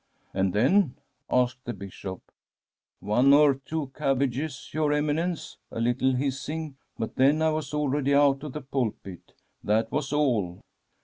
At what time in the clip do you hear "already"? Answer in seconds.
7.71-8.15